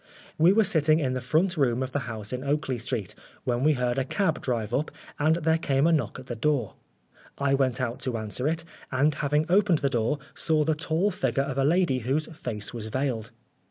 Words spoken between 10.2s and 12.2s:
saw the tall figure of a lady